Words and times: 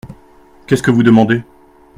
Qu’est-ce 0.65 0.81
que 0.81 0.89
vous 0.89 1.03
demandez? 1.03 1.43